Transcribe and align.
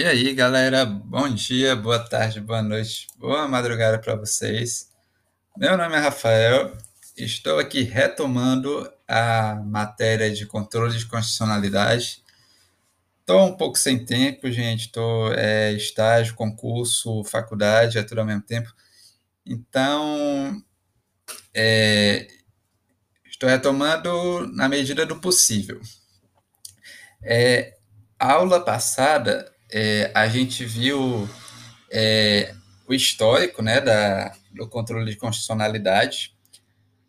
E 0.00 0.04
aí, 0.06 0.32
galera, 0.32 0.86
bom 0.86 1.28
dia, 1.28 1.76
boa 1.76 1.98
tarde, 1.98 2.40
boa 2.40 2.62
noite, 2.62 3.06
boa 3.18 3.46
madrugada 3.46 3.98
para 3.98 4.16
vocês. 4.16 4.90
Meu 5.54 5.76
nome 5.76 5.94
é 5.94 5.98
Rafael, 5.98 6.74
estou 7.14 7.58
aqui 7.58 7.82
retomando 7.82 8.90
a 9.06 9.56
matéria 9.56 10.30
de 10.32 10.46
controle 10.46 10.96
de 10.96 11.04
constitucionalidade. 11.04 12.24
Estou 13.20 13.46
um 13.46 13.54
pouco 13.54 13.76
sem 13.76 14.02
tempo, 14.02 14.50
gente, 14.50 14.86
estou 14.86 15.34
é, 15.34 15.72
estágio, 15.72 16.34
concurso, 16.34 17.22
faculdade, 17.24 17.98
é 17.98 18.02
tudo 18.02 18.20
ao 18.20 18.26
mesmo 18.26 18.40
tempo. 18.40 18.72
Então, 19.44 20.64
é, 21.52 22.26
estou 23.26 23.50
retomando 23.50 24.46
na 24.54 24.66
medida 24.66 25.04
do 25.04 25.20
possível. 25.20 25.78
É, 27.22 27.76
aula 28.18 28.64
passada 28.64 29.59
é, 29.72 30.10
a 30.14 30.28
gente 30.28 30.64
viu 30.64 31.28
é, 31.90 32.54
o 32.86 32.94
histórico 32.94 33.62
né, 33.62 33.80
da, 33.80 34.32
do 34.52 34.68
controle 34.68 35.10
de 35.10 35.16
constitucionalidade. 35.16 36.34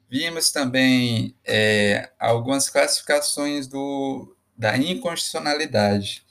Vimos 0.10 0.52
também 0.52 1.36
é, 1.46 2.10
algumas 2.20 2.70
classificações 2.70 3.68
do, 3.68 4.36
da 4.58 4.78
inconstitucionalidade. 4.78 6.24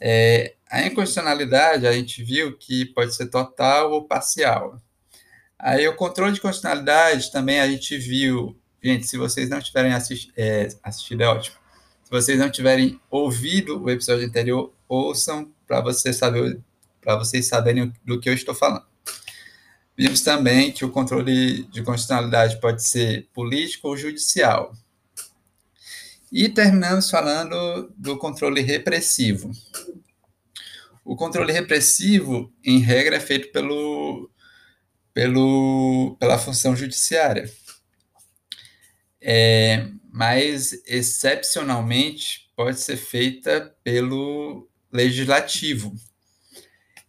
É, 0.00 0.54
a 0.70 0.82
inconstitucionalidade 0.82 1.86
a 1.86 1.92
gente 1.92 2.22
viu 2.22 2.56
que 2.56 2.84
pode 2.86 3.14
ser 3.14 3.26
total 3.26 3.92
ou 3.92 4.06
parcial. 4.06 4.80
Aí 5.58 5.86
o 5.88 5.96
controle 5.96 6.32
de 6.32 6.40
constitucionalidade 6.40 7.32
também 7.32 7.60
a 7.60 7.68
gente 7.68 7.96
viu, 7.96 8.60
gente, 8.82 9.06
se 9.06 9.16
vocês 9.16 9.48
não 9.48 9.60
tiverem 9.60 9.92
assisti 9.92 10.30
é, 10.36 10.68
assistido 10.82 11.22
é 11.22 11.28
ótimo. 11.28 11.56
Se 12.06 12.10
vocês 12.12 12.38
não 12.38 12.48
tiverem 12.48 13.00
ouvido 13.10 13.82
o 13.82 13.90
episódio 13.90 14.24
anterior, 14.24 14.72
ouçam 14.88 15.52
para 15.66 15.80
você 15.80 16.12
saber 16.12 16.60
para 17.00 17.16
vocês 17.16 17.48
saberem 17.48 17.92
do 18.04 18.20
que 18.20 18.28
eu 18.28 18.32
estou 18.32 18.54
falando. 18.54 18.86
Vimos 19.98 20.20
também 20.20 20.70
que 20.70 20.84
o 20.84 20.90
controle 20.92 21.64
de 21.64 21.82
constitucionalidade 21.82 22.60
pode 22.60 22.84
ser 22.86 23.28
político 23.34 23.88
ou 23.88 23.96
judicial. 23.96 24.72
E 26.30 26.48
terminamos 26.48 27.10
falando 27.10 27.92
do 27.96 28.16
controle 28.16 28.60
repressivo. 28.60 29.50
O 31.04 31.16
controle 31.16 31.52
repressivo, 31.52 32.52
em 32.64 32.78
regra, 32.78 33.16
é 33.16 33.20
feito 33.20 33.50
pelo, 33.50 34.30
pelo, 35.12 36.16
pela 36.20 36.38
função 36.38 36.76
judiciária. 36.76 37.52
É, 39.20 39.88
mas, 40.16 40.72
excepcionalmente, 40.86 42.50
pode 42.56 42.80
ser 42.80 42.96
feita 42.96 43.76
pelo 43.84 44.66
legislativo. 44.90 45.94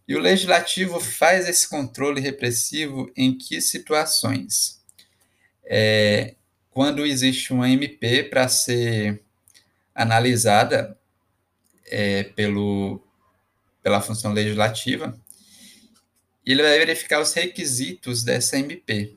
E 0.06 0.14
o 0.14 0.20
legislativo 0.20 1.00
faz 1.00 1.48
esse 1.48 1.66
controle 1.66 2.20
repressivo 2.20 3.10
em 3.16 3.32
que 3.32 3.62
situações? 3.62 4.84
É, 5.64 6.34
quando 6.68 7.06
existe 7.06 7.50
uma 7.50 7.70
MP 7.70 8.24
para 8.24 8.46
ser 8.46 9.22
analisada 9.94 10.94
é, 11.86 12.24
pelo, 12.24 13.02
pela 13.82 14.02
função 14.02 14.34
legislativa, 14.34 15.18
ele 16.44 16.62
vai 16.62 16.78
verificar 16.78 17.22
os 17.22 17.32
requisitos 17.32 18.22
dessa 18.22 18.58
MP. 18.58 19.16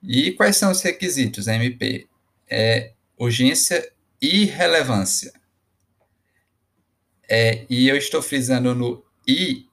E 0.00 0.30
quais 0.30 0.56
são 0.56 0.70
os 0.70 0.80
requisitos 0.80 1.46
da 1.46 1.56
MP? 1.56 2.06
É 2.56 2.92
urgência 3.18 3.92
e 4.22 4.44
relevância. 4.44 5.32
É, 7.28 7.66
e 7.68 7.88
eu 7.88 7.96
estou 7.96 8.22
frisando 8.22 8.72
no 8.76 9.04
I 9.26 9.66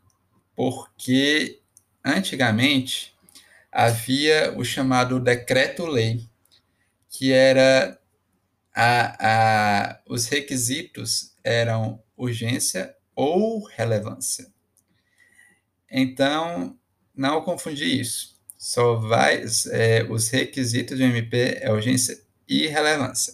porque 0.55 1.59
antigamente 2.03 3.15
havia 3.71 4.57
o 4.57 4.65
chamado 4.65 5.19
decreto-lei, 5.19 6.27
que 7.07 7.31
era 7.31 7.99
a, 8.73 9.91
a, 9.91 10.01
os 10.07 10.25
requisitos 10.25 11.35
eram 11.43 12.01
urgência 12.17 12.95
ou 13.15 13.63
relevância. 13.63 14.47
Então, 15.87 16.75
não 17.15 17.43
confundir 17.43 17.99
isso. 17.99 18.41
Só 18.57 18.95
vai 18.95 19.43
é, 19.71 20.03
os 20.09 20.29
requisitos 20.29 20.97
do 20.97 21.03
MP 21.03 21.59
é 21.61 21.71
urgência 21.71 22.19
e 22.51 22.67
relevância. 22.67 23.33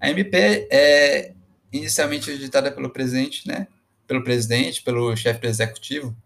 A 0.00 0.08
MP 0.08 0.68
é 0.70 1.32
inicialmente 1.72 2.30
editada 2.30 2.70
pelo 2.70 2.88
presidente, 2.88 3.48
né? 3.48 3.66
Pelo 4.06 4.22
presidente, 4.22 4.80
pelo 4.80 5.16
chefe 5.16 5.40
do 5.40 5.48
executivo, 5.48 6.16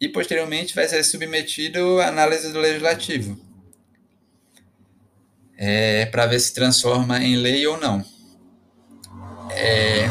e 0.00 0.08
posteriormente 0.08 0.74
vai 0.74 0.88
ser 0.88 1.02
submetido 1.02 2.00
à 2.00 2.06
análise 2.06 2.52
do 2.52 2.60
legislativo, 2.60 3.38
é, 5.58 6.06
para 6.06 6.26
ver 6.26 6.38
se 6.38 6.54
transforma 6.54 7.18
em 7.18 7.36
lei 7.36 7.66
ou 7.66 7.76
não. 7.76 8.04
É, 9.50 10.06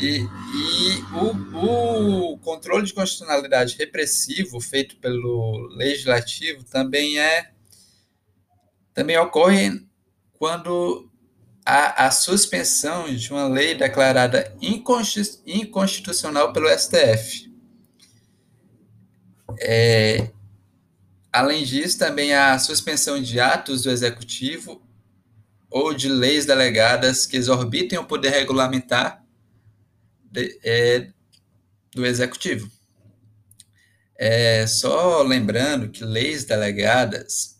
e, 0.00 0.20
e 0.20 1.02
o, 1.12 2.32
o, 2.32 2.38
controle 2.38 2.86
de 2.86 2.94
constitucionalidade 2.94 3.76
repressivo 3.76 4.60
feito 4.60 4.96
pelo 4.96 5.66
legislativo 5.72 6.62
também 6.62 7.18
é 7.18 7.50
também 8.94 9.16
ocorre 9.18 9.82
quando 10.32 11.10
a, 11.64 12.06
a 12.06 12.10
suspensão 12.10 13.14
de 13.14 13.30
uma 13.30 13.46
lei 13.46 13.74
declarada 13.74 14.52
inconstitucional 14.60 16.52
pelo 16.52 16.68
STF. 16.68 17.50
É, 19.60 20.30
além 21.32 21.64
disso, 21.64 21.98
também 21.98 22.32
a 22.34 22.58
suspensão 22.58 23.20
de 23.20 23.38
atos 23.38 23.82
do 23.82 23.90
Executivo 23.90 24.82
ou 25.70 25.94
de 25.94 26.08
leis 26.08 26.46
delegadas 26.46 27.26
que 27.26 27.36
exorbitem 27.36 27.98
o 27.98 28.04
poder 28.04 28.30
regulamentar 28.30 29.24
de, 30.24 30.58
é, 30.64 31.08
do 31.94 32.04
Executivo. 32.04 32.70
É, 34.16 34.66
só 34.66 35.22
lembrando 35.22 35.88
que 35.88 36.04
leis 36.04 36.44
delegadas 36.44 37.59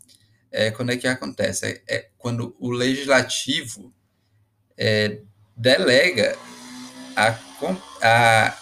é, 0.51 0.71
quando 0.71 0.91
é 0.91 0.97
que 0.97 1.07
acontece? 1.07 1.83
É, 1.89 1.97
é 1.97 2.11
quando 2.19 2.57
o 2.59 2.71
legislativo 2.71 3.95
é, 4.77 5.21
delega 5.57 6.37
a, 7.17 7.39
a, 8.03 8.59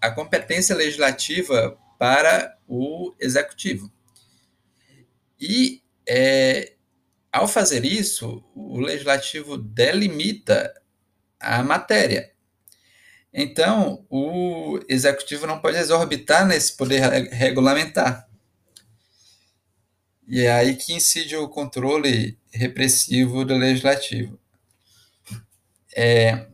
a 0.00 0.10
competência 0.10 0.74
legislativa 0.74 1.78
para 1.98 2.56
o 2.66 3.14
executivo. 3.20 3.90
E, 5.40 5.82
é, 6.08 6.74
ao 7.32 7.48
fazer 7.48 7.84
isso, 7.84 8.44
o 8.54 8.80
legislativo 8.80 9.56
delimita 9.56 10.72
a 11.40 11.62
matéria. 11.62 12.32
Então, 13.32 14.06
o 14.08 14.78
executivo 14.88 15.46
não 15.46 15.60
pode 15.60 15.76
exorbitar 15.76 16.46
nesse 16.46 16.76
poder 16.76 17.00
regulamentar. 17.32 18.28
E 20.26 20.42
é 20.42 20.52
aí 20.52 20.76
que 20.76 20.92
incide 20.92 21.36
o 21.36 21.48
controle 21.48 22.38
repressivo 22.50 23.44
do 23.44 23.56
legislativo. 23.56 24.38
É, 25.94 26.46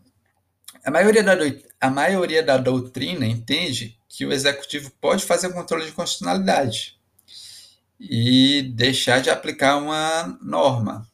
a, 0.84 0.90
maioria 0.90 1.22
da, 1.22 1.34
a 1.80 1.90
maioria 1.90 2.42
da 2.42 2.56
doutrina 2.56 3.26
entende 3.26 3.98
que 4.08 4.26
o 4.26 4.32
executivo 4.32 4.90
pode 5.00 5.24
fazer 5.24 5.52
controle 5.52 5.86
de 5.86 5.92
constitucionalidade 5.92 6.98
e 7.98 8.62
deixar 8.74 9.20
de 9.20 9.30
aplicar 9.30 9.76
uma 9.76 10.38
norma. 10.42 11.08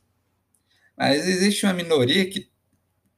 Mas 0.96 1.26
existe 1.28 1.66
uma 1.66 1.74
minoria 1.74 2.28
que, 2.28 2.50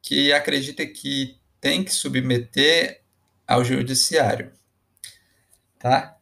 que 0.02 0.32
acredita 0.32 0.84
que 0.84 1.38
tem 1.60 1.84
que 1.84 1.92
submeter 1.92 3.02
ao 3.46 3.64
judiciário. 3.64 4.52
Tá? 5.78 6.17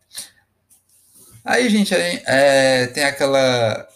Aí, 1.48 1.70
gente, 1.70 1.94
é, 1.94 2.88
tem 2.88 3.04
aquela 3.04 3.88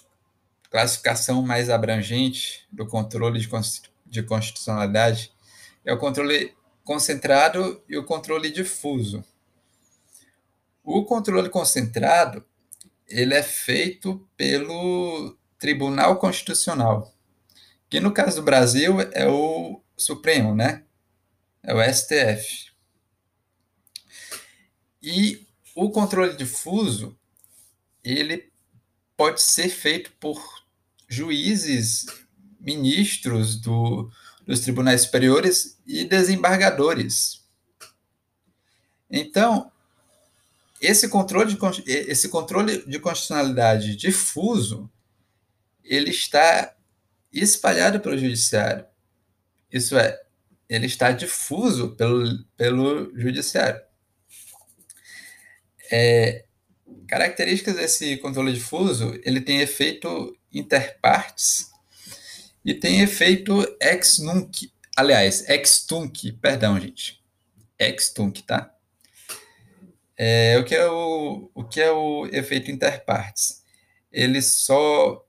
classificação 0.70 1.42
mais 1.42 1.68
abrangente 1.68 2.64
do 2.70 2.86
controle 2.86 3.40
de, 3.40 3.48
de 4.06 4.22
constitucionalidade, 4.22 5.32
é 5.84 5.92
o 5.92 5.98
controle 5.98 6.54
concentrado 6.84 7.82
e 7.88 7.98
o 7.98 8.04
controle 8.04 8.52
difuso. 8.52 9.24
O 10.84 11.04
controle 11.04 11.48
concentrado, 11.48 12.46
ele 13.08 13.34
é 13.34 13.42
feito 13.42 14.24
pelo 14.36 15.36
Tribunal 15.58 16.18
Constitucional, 16.18 17.12
que 17.88 17.98
no 17.98 18.12
caso 18.12 18.36
do 18.36 18.44
Brasil 18.44 19.00
é 19.12 19.26
o 19.28 19.82
Supremo, 19.96 20.54
né? 20.54 20.84
É 21.64 21.74
o 21.74 21.82
STF. 21.82 22.70
E 25.02 25.44
o 25.74 25.90
controle 25.90 26.36
difuso, 26.36 27.18
ele 28.04 28.50
pode 29.16 29.42
ser 29.42 29.68
feito 29.68 30.12
por 30.18 30.40
juízes, 31.08 32.06
ministros 32.60 33.56
do, 33.60 34.10
dos 34.46 34.60
tribunais 34.60 35.02
superiores 35.02 35.80
e 35.86 36.04
desembargadores. 36.04 37.44
Então, 39.10 39.70
esse 40.80 41.08
controle 41.08 41.54
de, 41.54 41.58
esse 41.86 42.28
controle 42.28 42.84
de 42.86 42.98
constitucionalidade 42.98 43.96
difuso 43.96 44.90
ele 45.84 46.10
está 46.10 46.74
espalhado 47.32 48.00
pelo 48.00 48.16
judiciário. 48.16 48.86
Isso 49.72 49.98
é, 49.98 50.20
ele 50.68 50.86
está 50.86 51.10
difuso 51.10 51.96
pelo, 51.96 52.44
pelo 52.56 53.18
judiciário. 53.18 53.80
É, 55.90 56.44
características 57.06 57.76
desse 57.76 58.16
controle 58.18 58.52
difuso, 58.52 59.18
ele 59.24 59.40
tem 59.40 59.60
efeito 59.60 60.36
interpartes 60.52 61.70
e 62.64 62.74
tem 62.74 63.00
efeito 63.00 63.64
ex 63.80 64.18
nunc, 64.18 64.72
aliás, 64.96 65.48
ex 65.48 65.84
tunc, 65.86 66.32
perdão, 66.40 66.78
gente. 66.78 67.22
Ex 67.78 68.12
tunc, 68.12 68.42
tá? 68.42 68.74
É, 70.16 70.58
o, 70.58 70.64
que 70.64 70.74
é 70.74 70.86
o, 70.86 71.50
o 71.54 71.64
que 71.64 71.80
é 71.80 71.90
o 71.90 72.26
efeito 72.26 72.70
interpartes? 72.70 73.64
Ele 74.12 74.42
só 74.42 75.24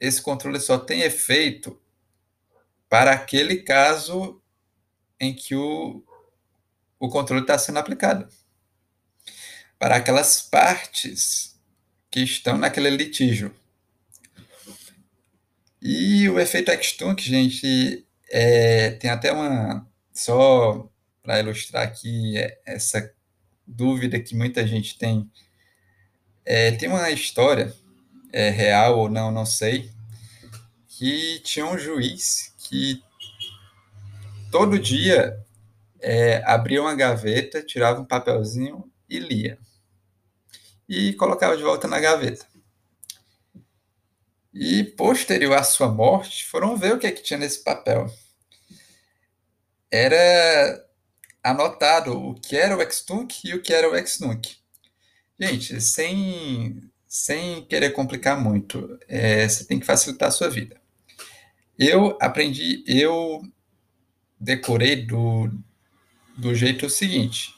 esse 0.00 0.20
controle 0.20 0.60
só 0.60 0.78
tem 0.78 1.00
efeito 1.00 1.80
para 2.88 3.12
aquele 3.12 3.56
caso 3.62 4.42
em 5.18 5.34
que 5.34 5.54
o, 5.54 6.04
o 6.98 7.08
controle 7.08 7.42
está 7.42 7.58
sendo 7.58 7.78
aplicado. 7.78 8.28
Para 9.84 9.96
aquelas 9.96 10.40
partes 10.40 11.60
que 12.10 12.20
estão 12.20 12.56
naquele 12.56 12.88
litígio. 12.88 13.54
E 15.78 16.26
o 16.26 16.40
efeito 16.40 16.70
extunc, 16.70 17.20
gente, 17.20 18.02
é, 18.30 18.92
tem 18.92 19.10
até 19.10 19.30
uma. 19.30 19.86
Só 20.10 20.90
para 21.22 21.38
ilustrar 21.38 21.82
aqui 21.82 22.32
essa 22.64 23.12
dúvida 23.66 24.18
que 24.18 24.34
muita 24.34 24.66
gente 24.66 24.96
tem. 24.96 25.30
É, 26.46 26.70
tem 26.70 26.88
uma 26.88 27.10
história, 27.10 27.70
é, 28.32 28.48
real 28.48 28.98
ou 28.98 29.10
não, 29.10 29.30
não 29.30 29.44
sei, 29.44 29.90
que 30.88 31.40
tinha 31.40 31.66
um 31.66 31.76
juiz 31.76 32.54
que 32.56 33.02
todo 34.50 34.78
dia 34.78 35.38
é, 36.00 36.42
abria 36.46 36.80
uma 36.80 36.94
gaveta, 36.94 37.62
tirava 37.62 38.00
um 38.00 38.06
papelzinho 38.06 38.90
e 39.10 39.18
lia. 39.18 39.58
E 40.88 41.12
colocava 41.14 41.56
de 41.56 41.62
volta 41.62 41.88
na 41.88 42.00
gaveta. 42.00 42.46
E 44.52 44.84
posterior 44.84 45.56
à 45.56 45.64
sua 45.64 45.88
morte, 45.88 46.44
foram 46.46 46.76
ver 46.76 46.94
o 46.94 46.98
que, 46.98 47.06
é 47.06 47.12
que 47.12 47.22
tinha 47.22 47.38
nesse 47.38 47.64
papel. 47.64 48.06
Era 49.90 50.84
anotado 51.42 52.16
o 52.16 52.34
que 52.34 52.56
era 52.56 52.76
o 52.76 52.82
extunc 52.82 53.40
e 53.44 53.54
o 53.54 53.62
que 53.62 53.72
era 53.72 53.90
o 53.90 53.96
exnunc. 53.96 54.56
Gente, 55.38 55.80
sem, 55.80 56.90
sem 57.06 57.64
querer 57.66 57.90
complicar 57.90 58.40
muito, 58.40 58.98
é, 59.08 59.48
você 59.48 59.64
tem 59.64 59.80
que 59.80 59.86
facilitar 59.86 60.28
a 60.28 60.32
sua 60.32 60.48
vida. 60.48 60.80
Eu 61.78 62.16
aprendi, 62.20 62.84
eu 62.86 63.42
decorei 64.38 65.04
do, 65.04 65.50
do 66.36 66.54
jeito 66.54 66.88
seguinte: 66.88 67.54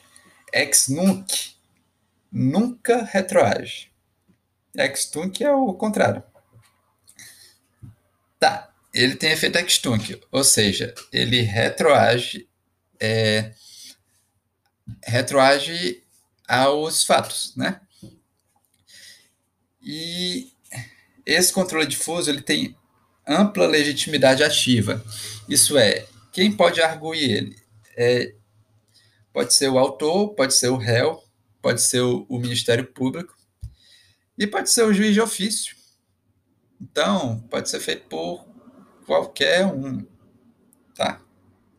ex 0.53 0.89
nunc 0.89 1.56
nunca 2.37 3.03
retroage. 3.03 3.91
Ex 4.77 5.07
tunc 5.07 5.43
é 5.43 5.51
o 5.51 5.73
contrário. 5.73 6.23
Tá, 8.39 8.71
ele 8.93 9.17
tem 9.17 9.33
efeito 9.33 9.57
ex 9.57 9.79
tunc, 9.79 10.21
ou 10.31 10.45
seja, 10.45 10.95
ele 11.11 11.41
retroage 11.41 12.47
é, 13.01 13.55
retroage 15.03 16.03
aos 16.47 17.05
fatos, 17.05 17.57
né? 17.57 17.81
E 19.83 20.53
esse 21.25 21.51
controle 21.51 21.87
difuso 21.87 22.29
ele 22.29 22.43
tem 22.43 22.77
ampla 23.27 23.67
legitimidade 23.67 24.45
ativa. 24.45 25.03
Isso 25.49 25.79
é, 25.79 26.07
quem 26.33 26.53
pode 26.53 26.83
arguir 26.83 27.31
ele? 27.31 27.57
É, 27.97 28.35
pode 29.33 29.55
ser 29.55 29.71
o 29.71 29.79
autor, 29.79 30.35
pode 30.35 30.55
ser 30.55 30.69
o 30.69 30.77
réu, 30.77 31.26
pode 31.67 31.83
ser 31.83 32.01
o, 32.01 32.25
o 32.29 32.39
Ministério 32.39 32.87
Público 32.87 33.37
e 34.39 34.47
pode 34.47 34.71
ser 34.71 34.85
o 34.85 34.95
juiz 34.95 35.13
de 35.13 35.21
ofício. 35.21 35.75
Então, 36.81 37.41
pode 37.51 37.69
ser 37.69 37.81
feito 37.81 38.07
por 38.09 38.47
qualquer 39.05 39.67
um, 39.67 40.07
tá? 40.95 41.21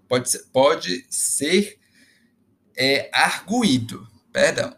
Pode 0.05 0.29
ser, 0.29 0.43
pode 0.51 1.05
ser 1.09 1.79
é, 2.75 3.09
arguído, 3.13 4.05
perdão, 4.33 4.75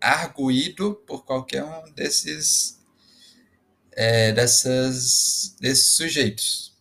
arguído 0.00 0.94
por 0.94 1.24
qualquer 1.24 1.64
um 1.64 1.92
desses 1.92 2.80
é, 3.90 4.30
dessas, 4.30 5.56
desses 5.58 5.96
sujeitos. 5.96 6.72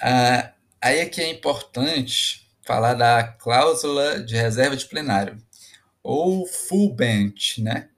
Ah, 0.00 0.54
aí 0.80 0.98
é 0.98 1.06
que 1.06 1.20
é 1.20 1.30
importante 1.30 2.45
falar 2.66 2.94
da 2.94 3.22
cláusula 3.24 4.20
de 4.20 4.34
reserva 4.34 4.76
de 4.76 4.86
plenário, 4.86 5.38
ou 6.02 6.46
full 6.46 6.94
bench, 6.94 7.62
né? 7.62 7.88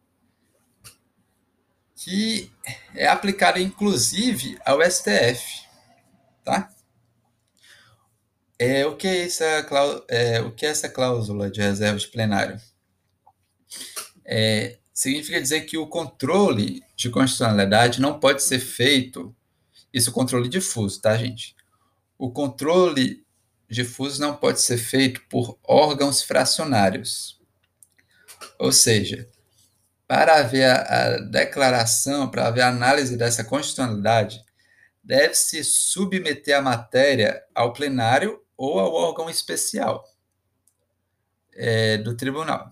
que 1.99 2.51
é 2.95 3.09
aplicada 3.09 3.61
inclusive 3.61 4.57
ao 4.65 4.81
STF, 4.89 5.67
tá? 6.45 6.73
É, 8.59 8.87
o, 8.87 8.97
que 8.97 9.07
é 9.07 9.25
essa, 9.27 9.45
é, 10.09 10.41
o 10.41 10.53
que 10.53 10.65
é 10.65 10.71
essa 10.71 10.89
cláusula 10.89 11.51
de 11.51 11.61
reserva 11.61 11.99
de 11.99 12.09
plenário? 12.09 12.61
É, 14.25 14.79
significa 14.93 15.41
dizer 15.41 15.63
que 15.63 15.77
o 15.77 15.87
controle 15.87 16.83
de 16.97 17.11
constitucionalidade 17.11 18.01
não 18.01 18.19
pode 18.19 18.43
ser 18.43 18.59
feito, 18.59 19.35
isso 19.93 20.11
é 20.11 20.13
controle 20.13 20.49
difuso, 20.49 21.01
tá, 21.01 21.17
gente? 21.17 21.55
O 22.17 22.31
controle 22.31 23.25
difuso 23.69 24.21
não 24.21 24.37
pode 24.37 24.61
ser 24.61 24.79
feito 24.79 25.21
por 25.29 25.59
órgãos 25.63 26.23
fracionários. 26.23 27.39
Ou 28.59 28.73
seja, 28.73 29.29
para 30.07 30.37
haver 30.37 30.65
a, 30.65 30.81
a 30.83 31.19
declaração, 31.19 32.31
para 32.31 32.47
haver 32.47 32.63
a 32.63 32.69
análise 32.69 33.17
dessa 33.17 33.45
constitucionalidade, 33.45 34.43
deve-se 35.05 35.63
submeter 35.63 36.57
a 36.57 36.63
matéria 36.63 37.43
ao 37.55 37.73
plenário 37.73 38.43
ou 38.57 38.79
ao 38.79 38.93
órgão 38.93 39.29
especial 39.29 40.05
é, 41.55 41.99
do 41.99 42.17
tribunal. 42.17 42.71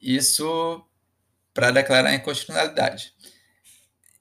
Isso 0.00 0.84
para 1.52 1.72
declarar 1.72 2.10
a 2.10 2.14
inconstitucionalidade. 2.14 3.12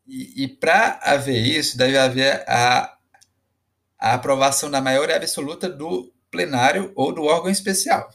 E, 0.07 0.43
e 0.43 0.47
para 0.47 0.99
haver 1.03 1.39
isso, 1.39 1.77
deve 1.77 1.97
haver 1.97 2.43
a, 2.47 2.96
a 3.99 4.13
aprovação 4.13 4.69
da 4.69 4.81
maioria 4.81 5.15
absoluta 5.15 5.69
do 5.69 6.13
plenário 6.29 6.91
ou 6.95 7.13
do 7.13 7.23
órgão 7.23 7.49
especial. 7.49 8.09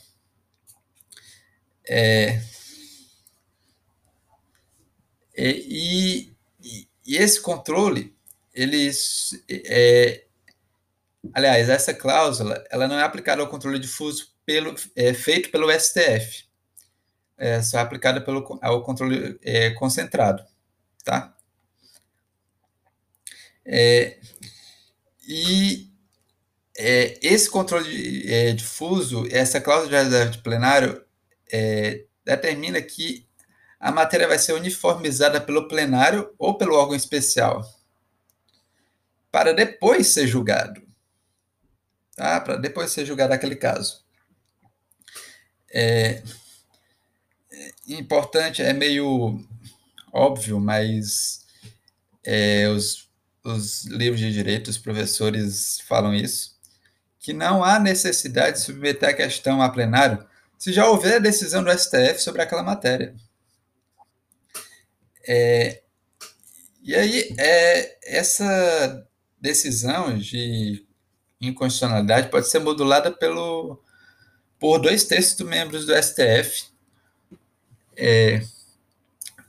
É, 1.88 2.40
e, 5.36 6.34
e, 6.60 6.88
e, 7.04 7.16
esse 7.16 7.40
controle, 7.40 8.16
eles, 8.54 9.42
é, 9.48 10.24
aliás, 11.34 11.68
essa 11.68 11.92
cláusula, 11.92 12.62
ela 12.70 12.86
não 12.86 12.98
é 12.98 13.02
aplicada 13.02 13.42
ao 13.42 13.48
controle 13.48 13.78
difuso 13.78 14.32
pelo, 14.44 14.74
é, 14.94 15.12
feito 15.12 15.50
pelo 15.50 15.70
STF 15.72 16.52
é, 17.42 17.60
só 17.60 17.78
é 17.78 17.82
aplicada 17.82 18.20
pelo, 18.20 18.58
ao 18.62 18.84
controle 18.84 19.36
é, 19.42 19.70
concentrado, 19.70 20.44
tá? 21.04 21.36
É, 25.32 25.34
e 25.34 25.90
é, 26.76 27.18
esse 27.22 27.48
controle 27.50 28.30
é, 28.30 28.52
difuso, 28.52 29.26
essa 29.30 29.60
cláusula 29.60 29.88
de 29.88 30.04
reserva 30.04 30.30
de 30.30 30.42
plenário, 30.42 31.04
é, 31.50 32.04
determina 32.24 32.80
que 32.82 33.26
a 33.80 33.90
matéria 33.90 34.28
vai 34.28 34.38
ser 34.38 34.52
uniformizada 34.52 35.40
pelo 35.40 35.66
plenário 35.68 36.32
ou 36.38 36.56
pelo 36.56 36.76
órgão 36.76 36.94
especial, 36.94 37.62
para 39.30 39.52
depois 39.52 40.06
ser 40.08 40.26
julgado. 40.26 40.80
Tá? 42.14 42.40
Para 42.40 42.56
depois 42.56 42.90
ser 42.90 43.06
julgado 43.06 43.32
aquele 43.32 43.56
caso. 43.56 44.04
É, 45.74 46.22
importante, 47.88 48.62
é 48.62 48.72
meio 48.72 49.42
óbvio, 50.12 50.60
mas 50.60 51.46
é, 52.22 52.68
os, 52.68 53.10
os 53.44 53.84
livros 53.84 54.20
de 54.20 54.32
direito, 54.32 54.68
os 54.68 54.78
professores 54.78 55.80
falam 55.86 56.14
isso, 56.14 56.56
que 57.18 57.32
não 57.32 57.62
há 57.62 57.78
necessidade 57.78 58.58
de 58.58 58.64
submeter 58.64 59.08
a 59.08 59.14
questão 59.14 59.62
a 59.62 59.68
plenário 59.68 60.26
se 60.58 60.72
já 60.72 60.86
houver 60.86 61.20
decisão 61.20 61.62
do 61.62 61.76
STF 61.76 62.20
sobre 62.20 62.40
aquela 62.40 62.62
matéria. 62.62 63.14
É, 65.26 65.82
e 66.82 66.94
aí, 66.94 67.34
é, 67.38 68.16
essa 68.16 69.06
decisão 69.40 70.16
de 70.18 70.86
inconstitucionalidade 71.40 72.28
pode 72.28 72.48
ser 72.48 72.60
modulada 72.60 73.10
pelo, 73.10 73.82
por 74.58 74.78
dois 74.78 75.04
terços 75.04 75.34
dos 75.34 75.48
membros 75.48 75.84
do 75.84 75.94
STF, 76.00 76.66
é, 77.96 78.42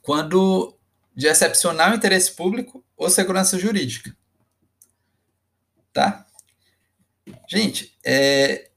quando 0.02 0.76
de 1.16 1.28
excepcional 1.28 1.94
interesse 1.94 2.32
público 2.32 2.84
ou 2.98 3.10
segurança 3.10 3.60
jurídica. 3.60 4.16
Tá? 5.92 6.26
Gente, 7.48 7.98
é, 8.04 8.70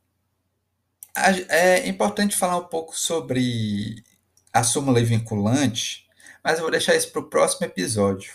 é 1.48 1.88
importante 1.88 2.36
falar 2.36 2.58
um 2.58 2.66
pouco 2.66 2.98
sobre 2.98 4.04
a 4.52 4.62
súmula 4.62 5.02
vinculante, 5.02 6.06
mas 6.44 6.58
eu 6.58 6.62
vou 6.62 6.70
deixar 6.70 6.94
isso 6.94 7.10
para 7.10 7.20
o 7.20 7.28
próximo 7.28 7.66
episódio. 7.66 8.34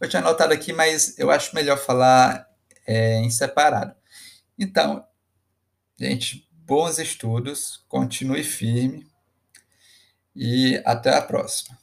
Eu 0.00 0.08
tinha 0.08 0.20
anotado 0.20 0.52
aqui, 0.52 0.72
mas 0.72 1.18
eu 1.18 1.30
acho 1.30 1.54
melhor 1.54 1.78
falar 1.78 2.46
é, 2.86 3.16
em 3.16 3.30
separado. 3.30 3.94
Então, 4.58 5.04
gente, 5.98 6.48
bons 6.52 6.98
estudos, 6.98 7.84
continue 7.88 8.44
firme 8.44 9.10
e 10.34 10.80
até 10.84 11.16
a 11.16 11.22
próxima. 11.22 11.81